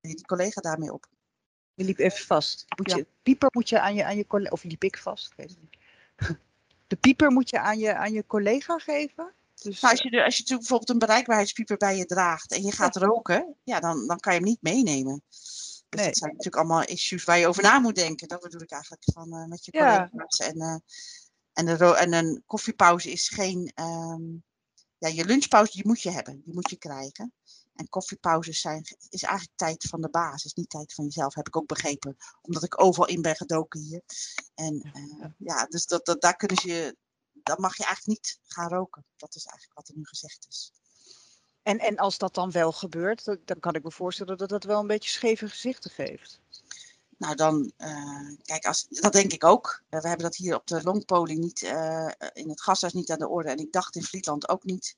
[0.00, 1.06] Die collega daarmee op.
[1.74, 2.64] Je liep even vast.
[2.76, 5.26] Moet je, Pieper moet je aan je, aan je collega, of liep ik vast?
[5.26, 5.76] Ik weet het niet.
[6.86, 9.34] De pieper moet je aan je, aan je collega geven?
[9.54, 12.96] Dus, nou, als, je, als je bijvoorbeeld een bereikbaarheidspieper bij je draagt en je gaat
[12.96, 15.22] roken, ja, dan, dan kan je hem niet meenemen.
[15.28, 16.06] Dus nee.
[16.06, 18.28] dat zijn natuurlijk allemaal issues waar je over na moet denken.
[18.28, 20.38] Dat bedoel ik eigenlijk van uh, met je collega's.
[20.38, 20.76] En, uh,
[21.56, 23.72] en, de en een koffiepauze is geen.
[23.80, 24.44] Um,
[24.98, 27.32] ja, je lunchpauze die moet je hebben, die moet je krijgen.
[27.74, 31.46] En koffiepauzes zijn, is eigenlijk tijd van de baas, is niet tijd van jezelf, heb
[31.46, 32.16] ik ook begrepen.
[32.42, 34.02] Omdat ik overal in ben gedoken hier.
[34.54, 36.96] En uh, ja, dus dat, dat, daar kunnen ze,
[37.32, 39.04] dan mag je eigenlijk niet gaan roken.
[39.16, 40.72] Dat is eigenlijk wat er nu gezegd is.
[41.62, 44.80] En, en als dat dan wel gebeurt, dan kan ik me voorstellen dat dat wel
[44.80, 46.40] een beetje scheve gezichten geeft.
[47.18, 49.82] Nou, dan, uh, kijk, als, dat denk ik ook.
[49.90, 53.18] Uh, we hebben dat hier op de longpoling niet, uh, in het gasthuis niet aan
[53.18, 53.50] de orde.
[53.50, 54.96] En ik dacht in Friesland ook niet.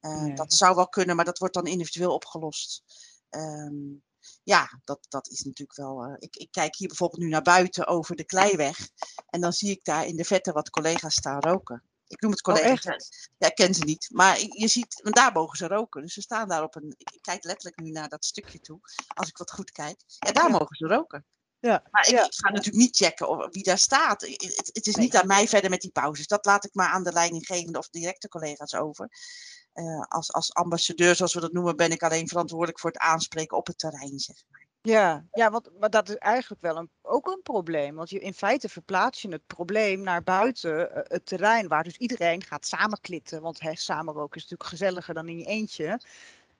[0.00, 0.34] Nee.
[0.34, 2.82] Dat zou wel kunnen, maar dat wordt dan individueel opgelost.
[3.30, 4.02] Um,
[4.42, 6.16] ja, dat, dat is natuurlijk wel.
[6.18, 8.88] ik, ik, kijk hier bijvoorbeeld nu naar buiten over de Kleiweg.
[9.26, 11.82] En dan zie ik daar in de vette wat collega's staan roken.
[12.06, 13.28] Ik noem het oh, collega's.
[13.38, 14.08] ja, ik ken ze niet.
[14.12, 16.02] Maar je ziet, want daar mogen ze roken.
[16.02, 16.94] Dus ze staan daar op een.
[16.98, 18.78] Ik kijk letterlijk nu naar dat stukje toe.
[19.06, 20.00] Als ik wat goed kijk.
[20.06, 20.58] Ja, daar ja.
[20.58, 21.24] mogen ze roken.
[21.66, 22.26] Ja, maar ik, ja.
[22.28, 24.20] ga natuurlijk niet checken of, wie daar staat.
[24.20, 25.04] Het, het is nee.
[25.04, 26.26] niet aan mij verder met die pauzes.
[26.26, 29.10] Dat laat ik maar aan de leidinggevende of directe collega's over.
[29.74, 33.56] Uh, als, als ambassadeur, zoals we dat noemen, ben ik alleen verantwoordelijk voor het aanspreken
[33.56, 34.66] op het terrein, zeg maar.
[34.82, 37.94] Ja, ja want, maar dat is eigenlijk wel een, ook een probleem.
[37.94, 41.96] Want je, in feite verplaats je het probleem naar buiten uh, het terrein, waar dus
[41.96, 43.42] iedereen gaat samenklitten.
[43.42, 46.00] Want hè, samenroken is natuurlijk gezelliger dan in je eentje.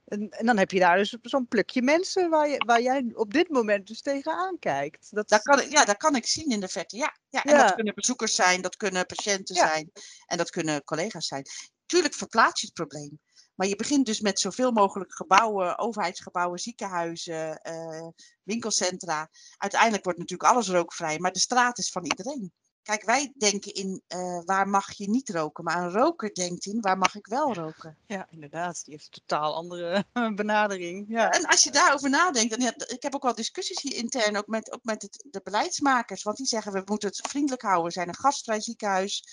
[0.07, 3.33] En, en, dan heb je daar dus zo'n plukje mensen waar, je, waar jij op
[3.33, 5.09] dit moment dus tegenaan kijkt.
[5.11, 5.29] Dat...
[5.29, 6.97] Dat kan, ja, dat kan ik zien in de verte.
[6.97, 7.43] Ja, ja.
[7.43, 7.63] En ja.
[7.63, 9.69] dat kunnen bezoekers zijn, dat kunnen patiënten ja.
[9.69, 9.91] zijn
[10.27, 11.45] en dat kunnen collega's zijn.
[11.87, 13.21] Tuurlijk verplaats je het probleem.
[13.55, 18.09] Maar je begint dus met zoveel mogelijk gebouwen, overheidsgebouwen, ziekenhuizen, uh,
[18.43, 19.31] winkelcentra.
[19.57, 22.53] Uiteindelijk wordt natuurlijk alles rookvrij, maar de straat is van iedereen.
[22.87, 26.81] Kijk, wij denken in uh, waar mag je niet roken, maar een roker denkt in
[26.81, 27.99] waar mag ik wel roken.
[28.07, 31.05] Ja, inderdaad, die heeft een totaal andere benadering.
[31.09, 31.31] Ja.
[31.31, 34.73] En als je daarover nadenkt, en ik heb ook wel discussies hier intern, ook met,
[34.73, 38.09] ook met het, de beleidsmakers, want die zeggen we moeten het vriendelijk houden, we zijn
[38.09, 39.25] een gastvrij ziekenhuis,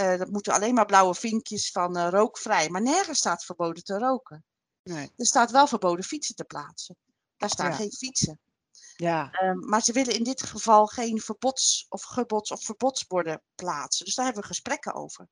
[0.00, 3.98] uh, dat moeten alleen maar blauwe vinkjes van uh, rookvrij, maar nergens staat verboden te
[3.98, 4.44] roken.
[4.82, 5.10] Nee.
[5.16, 6.96] Er staat wel verboden fietsen te plaatsen.
[7.36, 7.76] Daar staan ja.
[7.76, 8.40] geen fietsen.
[9.00, 9.30] Ja.
[9.42, 14.04] Um, maar ze willen in dit geval geen verbods- of gebods- of verbodsborden plaatsen.
[14.04, 15.28] Dus daar hebben we gesprekken over.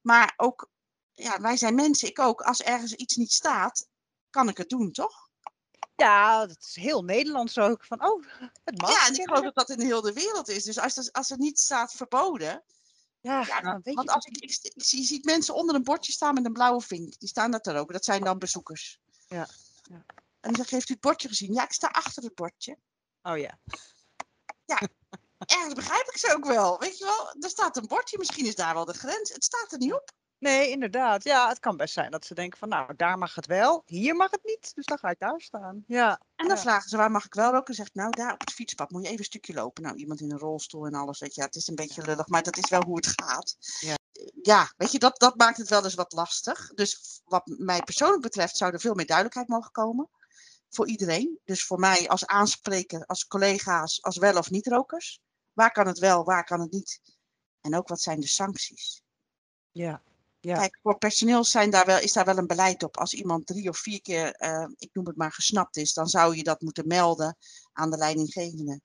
[0.00, 0.70] Maar ook,
[1.12, 2.40] ja, wij zijn mensen, ik ook.
[2.40, 3.88] Als ergens iets niet staat,
[4.30, 5.28] kan ik het doen, toch?
[5.96, 7.84] Ja, dat is heel Nederlands ook.
[7.84, 8.24] Van, oh,
[8.64, 8.90] het mag.
[8.90, 10.64] Ja, en ik geloof dat dat in heel de wereld is.
[10.64, 12.64] Dus als er, als er niet staat verboden.
[13.20, 16.12] Ja, ja dan, want als ik, ik, ik, ik, je ziet mensen onder een bordje
[16.12, 17.18] staan met een blauwe vink.
[17.18, 17.94] Die staan daar te roken.
[17.94, 19.00] Dat zijn dan bezoekers.
[19.26, 19.48] Ja.
[19.82, 20.04] ja.
[20.44, 21.52] En dan heeft u het bordje gezien?
[21.52, 22.78] Ja, ik sta achter het bordje.
[23.22, 23.58] Oh ja.
[24.64, 24.80] Ja,
[25.56, 26.78] ergens begrijp ik ze ook wel.
[26.78, 29.32] Weet je wel, er staat een bordje, misschien is daar wel de grens.
[29.32, 30.12] Het staat er niet op.
[30.38, 31.24] Nee, inderdaad.
[31.24, 34.16] Ja, het kan best zijn dat ze denken van, nou, daar mag het wel, hier
[34.16, 34.74] mag het niet.
[34.74, 35.84] Dus dan ga ik daar staan.
[35.86, 36.20] Ja.
[36.36, 36.62] En dan ja.
[36.62, 37.66] vragen ze, waar mag ik wel roken?
[37.66, 39.82] En zegt, nou, daar op het fietspad moet je even een stukje lopen.
[39.82, 41.40] Nou, iemand in een rolstoel en alles, weet je.
[41.40, 43.56] Ja, het is een beetje lullig, maar dat is wel hoe het gaat.
[43.80, 43.94] Ja,
[44.42, 46.70] ja weet je, dat, dat maakt het wel eens wat lastig.
[46.74, 50.08] Dus wat mij persoonlijk betreft zou er veel meer duidelijkheid mogen komen
[50.74, 51.40] voor iedereen.
[51.44, 55.20] Dus voor mij als aanspreker, als collega's, als wel of niet rokers.
[55.52, 57.00] Waar kan het wel, waar kan het niet?
[57.60, 59.02] En ook wat zijn de sancties?
[59.70, 60.02] Ja.
[60.40, 60.58] ja.
[60.58, 62.96] Kijk, voor personeel zijn daar wel, is daar wel een beleid op.
[62.96, 66.36] Als iemand drie of vier keer, uh, ik noem het maar, gesnapt is, dan zou
[66.36, 67.36] je dat moeten melden
[67.72, 68.80] aan de leidinggevende.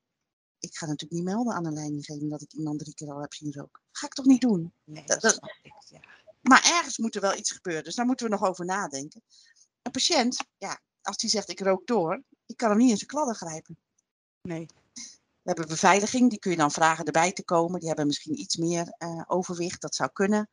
[0.60, 3.34] Ik ga natuurlijk niet melden aan de leidinggevende dat ik iemand drie keer al heb
[3.34, 3.82] zien roken.
[3.92, 4.74] Ga ik toch niet doen?
[4.84, 6.00] Nee, dat, dat, dat ik, ja.
[6.42, 9.24] Maar ergens moet er wel iets gebeuren, dus daar moeten we nog over nadenken.
[9.82, 13.10] Een patiënt, ja, als die zegt ik rook door, ik kan hem niet in zijn
[13.10, 13.78] kladden grijpen.
[14.42, 14.66] Nee.
[15.42, 17.80] We hebben beveiliging, die kun je dan vragen erbij te komen.
[17.80, 20.50] Die hebben misschien iets meer uh, overwicht, dat zou kunnen.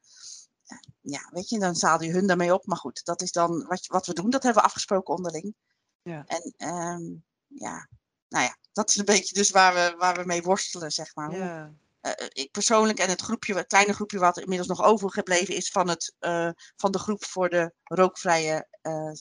[0.67, 2.67] Uh, ja, weet je, dan zaal je hun daarmee op.
[2.67, 5.55] Maar goed, dat is dan wat, wat we doen, dat hebben we afgesproken onderling.
[6.03, 6.25] Ja.
[6.27, 7.89] En um, ja,
[8.29, 11.37] nou ja, dat is een beetje dus waar we, waar we mee worstelen, zeg maar.
[11.37, 11.75] Ja.
[12.03, 15.89] Uh, ik persoonlijk en het groepje, het kleine groepje wat inmiddels nog overgebleven is van,
[15.89, 18.69] het, uh, van de groep voor de rookvrije,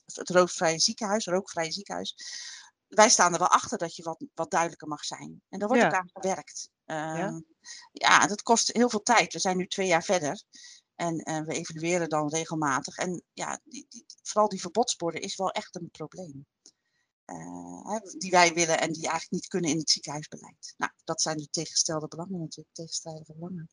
[0.06, 2.16] het rookvrije ziekenhuis, rookvrije ziekenhuis.
[2.88, 5.42] Wij staan er wel achter dat je wat, wat duidelijker mag zijn.
[5.50, 5.90] En daar wordt ja.
[5.90, 6.70] ook aan gewerkt.
[6.86, 7.42] ja?
[7.92, 9.34] ja, dat kost heel veel tijd.
[9.34, 10.44] We zijn nu twee jaar verder.
[10.96, 12.98] En we evalueren dan regelmatig.
[12.98, 16.46] En ja, die, die, vooral die verbodsborden is wel echt een probleem.
[17.26, 20.74] uh, die wij willen en die eigenlijk niet kunnen in het ziekenhuisbeleid.
[20.78, 23.70] Nou, dat zijn de tegenstelde belangen natuurlijk, tegenstrijdige belangen.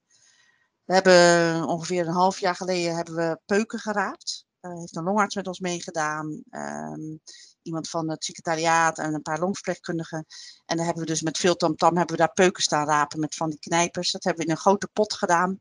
[0.84, 4.46] We hebben ongeveer een half jaar geleden hebben we peuken geraapt.
[4.62, 6.42] Uh, heeft een longarts met ons meegedaan.
[6.50, 7.20] Um,
[7.62, 10.26] iemand van het secretariaat en een paar longverpleegkundigen.
[10.66, 13.34] En daar hebben we dus met veel tamtam hebben we daar peuken staan rapen met
[13.34, 14.10] van die knijpers.
[14.10, 15.60] Dat hebben we in een grote pot gedaan.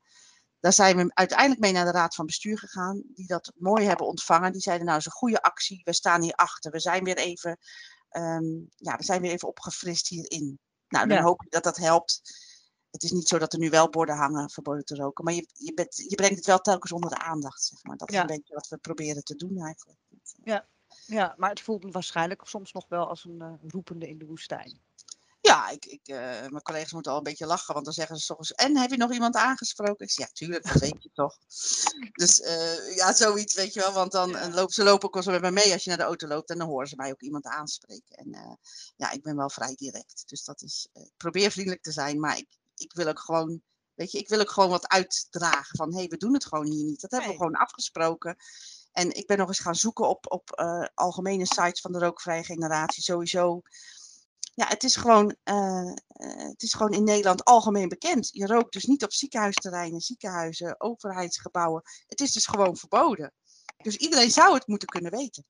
[0.59, 4.07] Daar zijn we uiteindelijk mee naar de Raad van Bestuur gegaan, die dat mooi hebben
[4.07, 4.51] ontvangen.
[4.51, 6.71] Die zeiden, nou, is een goede actie, we staan hier achter.
[6.71, 7.57] We zijn weer even,
[8.11, 10.59] um, ja, we zijn weer even opgefrist hierin.
[10.87, 12.21] Nou, dan hoop ik dat dat helpt.
[12.91, 15.47] Het is niet zo dat er nu wel borden hangen verboden te roken, maar je,
[15.53, 17.97] je, bent, je brengt het wel telkens onder de aandacht, zeg maar.
[17.97, 19.99] Dat is een beetje wat we proberen te doen eigenlijk.
[20.43, 20.67] Ja,
[21.05, 24.81] ja maar het voelt waarschijnlijk soms nog wel als een uh, roepende in de woestijn.
[25.41, 28.23] Ja, ik, ik, uh, mijn collega's moeten al een beetje lachen, want dan zeggen ze
[28.23, 30.05] soms: En heb je nog iemand aangesproken?
[30.05, 31.37] Ik zeg: Ja, tuurlijk, dat weet je toch.
[32.21, 34.49] Dus uh, ja, zoiets weet je wel, want dan ja.
[34.49, 36.49] lopen ze lopen ook wel zo met me mee als je naar de auto loopt
[36.49, 38.15] en dan horen ze mij ook iemand aanspreken.
[38.15, 38.59] En
[38.95, 40.23] ja, ik ben wel vrij direct.
[40.25, 42.47] Dus dat is: ik probeer vriendelijk te zijn, maar ik,
[42.81, 43.61] ik wil ook gewoon.
[43.93, 46.65] Weet je, ik wil ook gewoon wat uitdragen van hé, hey, we doen het gewoon
[46.65, 47.01] hier niet.
[47.01, 47.37] Dat hebben nee.
[47.37, 48.37] we gewoon afgesproken.
[48.91, 50.49] En ik ben nog eens gaan zoeken op, op
[50.93, 53.03] algemene sites van de rookvrije generatie.
[53.03, 53.61] Sowieso
[54.53, 55.93] ja, het is, gewoon, uh,
[56.47, 58.29] het is gewoon in Nederland algemeen bekend.
[58.31, 61.81] Je rookt dus niet op ziekenhuisterreinen, ziekenhuizen, overheidsgebouwen.
[62.07, 63.33] Het is dus gewoon verboden.
[63.77, 65.45] Dus iedereen zou het moeten kunnen weten.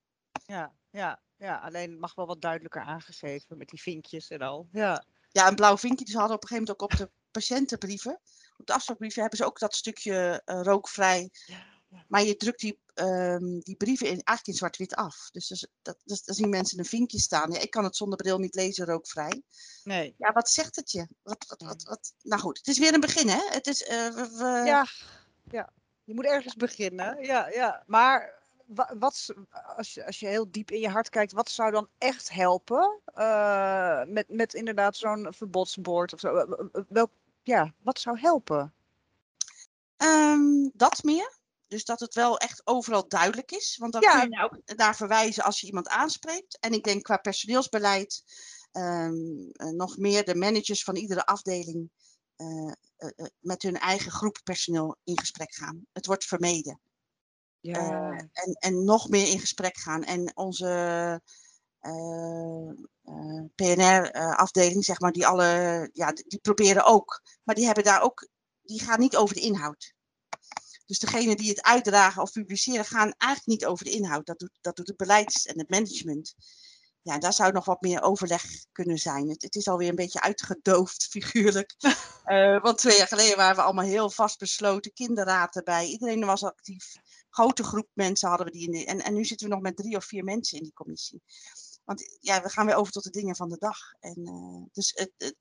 [0.46, 1.58] Ja, ja, ja.
[1.58, 4.68] alleen het mag wel wat duidelijker aangegeven met die vinkjes en al.
[4.72, 6.06] Ja, ja een blauw vinkje.
[6.06, 8.20] Dus hadden op een gegeven moment ook op de patiëntenbrieven.
[8.58, 11.30] Op de afspraakbrieven hebben ze ook dat stukje uh, rookvrij.
[11.46, 11.70] Ja.
[12.08, 15.30] Maar je drukt die, um, die brieven in, eigenlijk in zwart-wit af.
[15.32, 17.52] Dus dat, dat, zien mensen een vinkje staan.
[17.52, 19.44] Ja, ik kan het zonder bril niet lezen, rookvrij.
[19.84, 20.16] Nee.
[20.18, 21.08] Ja, wat zegt het je?
[21.22, 22.14] Wat, wat, wat, wat?
[22.22, 23.42] Nou goed, het is weer een begin, hè?
[23.50, 24.62] Het is, uh, we...
[24.66, 24.86] Ja,
[25.50, 27.24] ja, je moet ergens beginnen.
[27.24, 27.84] Ja, ja.
[27.88, 28.40] Maar
[29.00, 29.34] wat,
[29.78, 33.02] als, je, als je heel diep in je hart kijkt, wat zou dan echt helpen?
[33.16, 36.48] Uh, met, met inderdaad zo'n verbodsbord of zo.
[36.88, 37.12] Welk,
[37.44, 38.74] ja, wat zou helpen?
[39.98, 41.40] Um, dat meer.
[41.68, 43.78] Dus dat het wel echt overal duidelijk is.
[43.78, 44.20] Want dan ja.
[44.20, 46.60] kun je ook naar verwijzen als je iemand aanspreekt.
[46.60, 48.24] En ik denk qua personeelsbeleid
[48.72, 51.90] um, uh, nog meer de managers van iedere afdeling
[52.38, 55.86] uh, uh, met hun eigen groep personeel in gesprek gaan.
[55.92, 56.80] Het wordt vermeden.
[57.60, 58.12] Ja.
[58.12, 60.04] en, en nog meer in gesprek gaan.
[60.04, 61.22] En onze
[63.56, 67.22] PNR-afdeling, zeg maar, die alle, ja, die proberen ook.
[67.44, 68.28] Maar die hebben daar ook,
[68.62, 69.94] die gaan niet over de inhoud.
[70.86, 74.26] Dus degene die het uitdragen of publiceren gaan eigenlijk niet over de inhoud.
[74.26, 76.36] Dat doet, dat doet het beleid en het management.
[77.02, 79.30] Ja, daar zou nog wat meer overleg kunnen zijn.
[79.30, 81.76] Het, het is alweer een beetje uitgedoofd, figuurlijk.
[82.26, 84.94] uh, want twee jaar geleden waren we allemaal heel vastbesloten.
[84.94, 85.86] Kinderraad erbij.
[85.86, 86.96] Iedereen was actief.
[87.30, 88.72] Grote groep mensen hadden we die in.
[88.72, 91.22] De, en, en nu zitten we nog met drie of vier mensen in die commissie.
[91.92, 93.78] Want ja, we gaan weer over tot de dingen van de dag.
[94.00, 95.36] En, uh, dus het, het,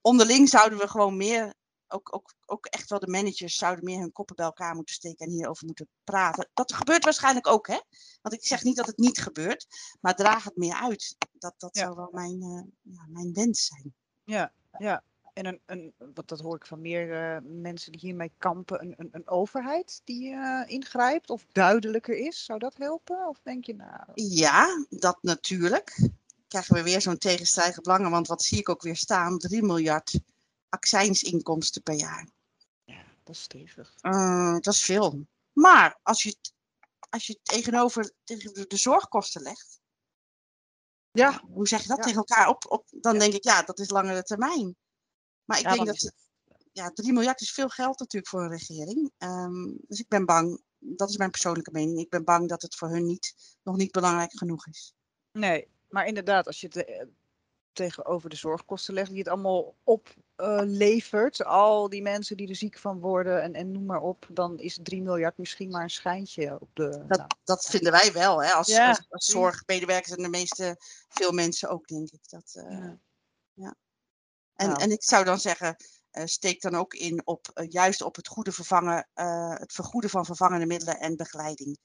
[0.00, 1.54] onderling zouden we gewoon meer
[1.88, 5.26] ook, ook, ook echt wel de managers zouden meer hun koppen bij elkaar moeten steken
[5.26, 6.50] en hierover moeten praten.
[6.54, 7.80] Dat gebeurt waarschijnlijk ook, hè?
[8.22, 9.66] Want ik zeg niet dat het niet gebeurt,
[10.00, 11.16] maar draag het meer uit.
[11.32, 11.82] Dat, dat ja.
[11.82, 13.94] zou wel mijn, uh, ja, mijn wens zijn.
[14.24, 15.04] Ja, ja.
[15.40, 18.94] En een, een, wat dat hoor ik van meer uh, mensen die hiermee kampen, een,
[18.96, 22.44] een, een overheid die uh, ingrijpt of duidelijker is.
[22.44, 23.28] Zou dat helpen?
[23.28, 24.10] Of denk je nou?
[24.14, 26.08] Ja, dat natuurlijk.
[26.48, 29.38] Krijgen we weer zo'n tegenstrijdige belangen, want wat zie ik ook weer staan?
[29.38, 30.20] 3 miljard
[30.68, 32.28] accijnsinkomsten per jaar.
[32.84, 33.94] Ja, dat is stevig.
[34.02, 35.26] Uh, dat is veel.
[35.52, 36.36] Maar als je,
[37.10, 39.80] als je tegenover, tegenover de zorgkosten legt,
[41.10, 41.42] ja.
[41.52, 42.02] hoe zeg je dat ja.
[42.02, 42.70] tegen elkaar op?
[42.70, 43.18] op dan ja.
[43.18, 44.76] denk ik, ja, dat is langere termijn.
[45.50, 46.12] Maar ik denk dat,
[46.72, 49.12] ja, 3 miljard is veel geld natuurlijk voor een regering.
[49.18, 52.74] Um, dus ik ben bang, dat is mijn persoonlijke mening, ik ben bang dat het
[52.74, 54.94] voor hun niet, nog niet belangrijk genoeg is.
[55.32, 57.08] Nee, maar inderdaad, als je het
[57.72, 62.78] tegenover de zorgkosten legt, die het allemaal oplevert, uh, al die mensen die er ziek
[62.78, 66.60] van worden en, en noem maar op, dan is 3 miljard misschien maar een schijntje
[66.60, 66.88] op de.
[66.88, 67.30] Dat, nou.
[67.44, 68.50] dat vinden wij wel, hè?
[68.50, 68.88] Als, ja.
[68.88, 70.76] als, als zorgmedewerkers en de meeste,
[71.08, 72.28] veel mensen ook, denk ik.
[72.28, 72.98] Dat, uh, ja.
[73.52, 73.74] ja.
[74.60, 74.80] En, nou.
[74.82, 75.76] en ik zou dan zeggen,
[76.12, 80.10] uh, steek dan ook in op uh, juist op het goede vervangen, uh, het vergoeden
[80.10, 81.78] van vervangende middelen en begeleiding.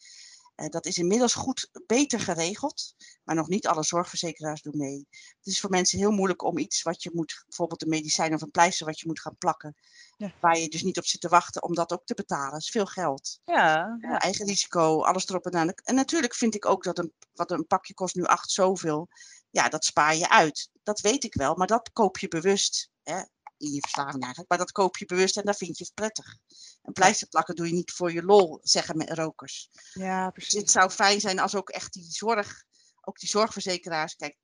[0.55, 5.07] Uh, dat is inmiddels goed, beter geregeld, maar nog niet alle zorgverzekeraars doen mee.
[5.09, 8.41] Het is voor mensen heel moeilijk om iets wat je moet, bijvoorbeeld een medicijn of
[8.41, 9.75] een pleister wat je moet gaan plakken,
[10.17, 10.33] ja.
[10.39, 12.51] waar je dus niet op zit te wachten om dat ook te betalen.
[12.51, 13.39] Dat is veel geld.
[13.45, 14.19] Ja, ja.
[14.19, 15.73] Eigen risico, alles erop en aan.
[15.83, 19.07] En natuurlijk vind ik ook dat een, wat een pakje kost nu acht zoveel,
[19.49, 20.69] ja, dat spaar je uit.
[20.83, 22.89] Dat weet ik wel, maar dat koop je bewust.
[23.03, 23.21] Hè?
[23.57, 24.49] In je verslaving eigenlijk.
[24.49, 26.37] Maar dat koop je bewust en daar vind je het prettig.
[26.81, 29.69] Een pleister plakken doe je niet voor je lol, zeggen met rokers.
[29.93, 30.51] Ja, precies.
[30.51, 32.63] Dus het zou fijn zijn als ook echt die zorg,
[33.01, 34.37] ook die zorgverzekeraars, kijk,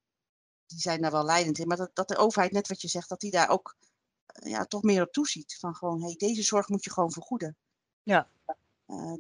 [0.66, 1.68] die zijn daar wel leidend in.
[1.68, 3.76] Maar dat, dat de overheid, net wat je zegt, dat die daar ook
[4.26, 5.58] ja, toch meer op toeziet.
[5.60, 7.58] Van gewoon, hey, deze zorg moet je gewoon vergoeden.
[8.04, 8.30] Ja.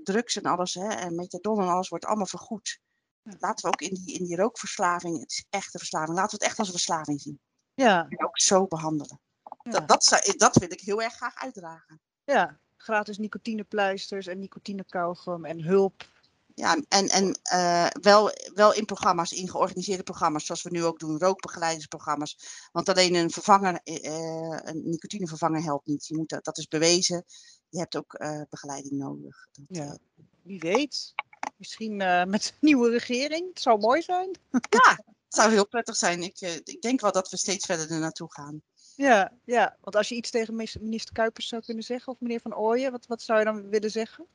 [0.03, 2.79] drugs en alles, hè, en methadon en alles wordt allemaal vergoed.
[3.23, 6.43] Laten we ook in die, in die rookverslaving, het is echt een verslaving, laten we
[6.43, 7.39] het echt als een verslaving zien.
[7.73, 8.05] Ja.
[8.09, 9.19] En ook zo behandelen.
[9.63, 11.99] Dat, dat, dat wil ik heel erg graag uitdragen.
[12.23, 16.09] Ja, gratis nicotinepleisters en nicotinekauwgum en hulp.
[16.55, 20.99] Ja, en, en uh, wel, wel in programma's, in georganiseerde programma's, zoals we nu ook
[20.99, 22.37] doen, rookbegeleidingsprogramma's.
[22.71, 26.07] Want alleen een vervanger, uh, een nicotinevervanger helpt niet.
[26.07, 27.25] Je moet, dat is bewezen.
[27.69, 29.47] Je hebt ook uh, begeleiding nodig.
[29.51, 29.97] Dat, ja,
[30.41, 31.13] wie weet.
[31.57, 31.95] Misschien
[32.27, 33.47] met een nieuwe regering.
[33.49, 34.37] Het zou mooi zijn.
[34.51, 36.23] Ja, het zou heel prettig zijn.
[36.23, 38.61] Ik, ik denk wel dat we steeds verder er naartoe gaan.
[38.95, 42.55] Ja, ja, want als je iets tegen minister Kuipers zou kunnen zeggen, of meneer Van
[42.55, 44.27] Ooyen, wat, wat zou je dan willen zeggen?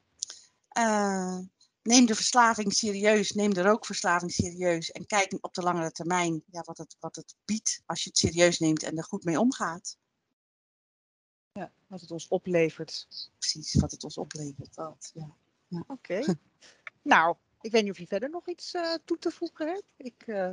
[0.79, 1.39] Uh,
[1.83, 6.63] neem de verslaving serieus, neem de rookverslaving serieus en kijk op de langere termijn ja,
[6.63, 9.97] wat, het, wat het biedt als je het serieus neemt en er goed mee omgaat.
[11.53, 13.07] Ja, wat het ons oplevert.
[13.39, 14.75] Precies, wat het ons oplevert.
[14.75, 15.37] Dat, ja.
[15.67, 15.85] ja.
[15.87, 16.37] Oké.
[17.03, 19.95] nou, ik weet niet of je verder nog iets uh, toe te voegen hebt.
[19.97, 20.51] Ik, uh...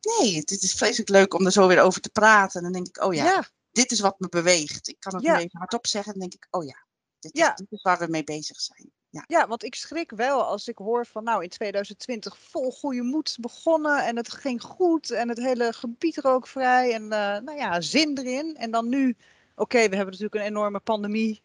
[0.00, 2.56] Nee, het is vreselijk leuk om er zo weer over te praten.
[2.56, 3.48] En dan denk ik, oh ja, ja.
[3.70, 4.88] dit is wat me beweegt.
[4.88, 5.36] Ik kan het ja.
[5.36, 6.12] nu even hardop zeggen.
[6.12, 6.86] Dan denk ik, oh ja,
[7.18, 7.50] dit, ja.
[7.50, 8.92] Is, dit is waar we mee bezig zijn.
[9.10, 9.24] Ja.
[9.26, 13.36] ja, want ik schrik wel als ik hoor van nou in 2020 vol goede moed
[13.40, 17.08] begonnen en het ging goed en het hele gebied rookvrij en uh,
[17.38, 18.56] nou ja, zin erin.
[18.56, 19.16] En dan nu,
[19.54, 21.42] oké, we hebben natuurlijk een enorme pandemie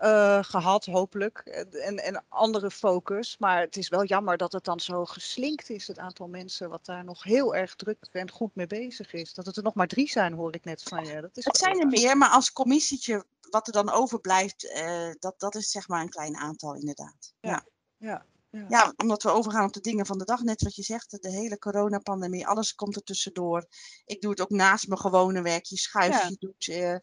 [0.00, 3.38] uh, gehad, hopelijk, en, en andere focus.
[3.38, 6.84] Maar het is wel jammer dat het dan zo geslinkt is, het aantal mensen wat
[6.84, 9.34] daar nog heel erg druk en goed mee bezig is.
[9.34, 11.20] Dat het er nog maar drie zijn, hoor ik net van je.
[11.20, 15.34] Dat is het zijn er meer, maar als commissietje wat er dan overblijft, uh, dat,
[15.40, 17.34] dat is zeg maar een klein aantal inderdaad.
[17.40, 17.64] Ja.
[17.96, 18.26] ja.
[18.50, 18.66] Ja.
[18.68, 18.92] ja.
[18.96, 21.58] omdat we overgaan op de dingen van de dag, net wat je zegt, de hele
[21.58, 23.66] coronapandemie, alles komt er tussendoor.
[24.04, 26.28] Ik doe het ook naast mijn gewone werk, je schuift, ja.
[26.28, 26.96] je doet, uh,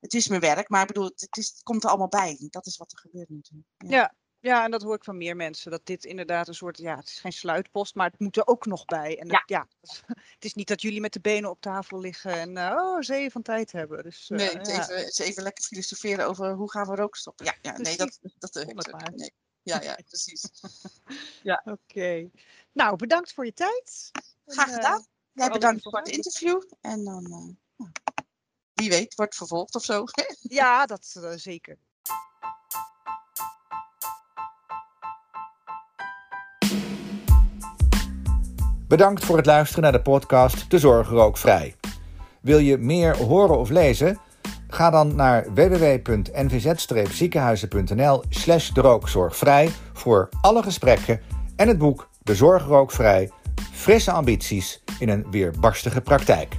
[0.00, 2.36] het is mijn werk, maar ik bedoel, het, is, het komt er allemaal bij.
[2.50, 3.68] Dat is wat er gebeurt natuurlijk.
[3.78, 3.88] Ja.
[3.88, 4.14] ja.
[4.40, 5.70] Ja, en dat hoor ik van meer mensen.
[5.70, 8.66] Dat dit inderdaad een soort, ja, het is geen sluitpost, maar het moet er ook
[8.66, 9.18] nog bij.
[9.18, 9.38] En ja.
[9.38, 9.68] Het, ja,
[10.10, 13.30] het is niet dat jullie met de benen op tafel liggen en uh, oh, zeeën
[13.30, 14.02] van tijd hebben.
[14.02, 14.82] Dus, uh, nee, het, ja.
[14.82, 17.46] even, het is even lekker filosoferen over hoe gaan we rook stoppen.
[17.46, 19.32] Ja, ja nee, dat, dat, dat nee.
[19.62, 20.50] Ja, ja, precies.
[21.42, 21.62] ja.
[21.64, 21.78] Oké.
[21.80, 22.30] Okay.
[22.72, 24.10] Nou, bedankt voor je tijd.
[24.46, 25.06] Graag gedaan.
[25.32, 26.62] Jij bedankt voor het interview.
[26.80, 27.58] En dan,
[28.76, 30.04] wie weet, wordt vervolgd of zo.
[30.60, 31.04] ja, dat
[31.36, 31.76] zeker.
[38.88, 41.76] Bedankt voor het luisteren naar de podcast De Zorg Rookvrij.
[42.40, 44.18] Wil je meer horen of lezen?
[44.68, 51.20] Ga dan naar www.nvz-ziekenhuizen.nl slash rookzorgvrij voor alle gesprekken
[51.56, 53.30] en het boek De Zorg Rookvrij,
[53.72, 56.56] frisse ambities in een weerbarstige praktijk.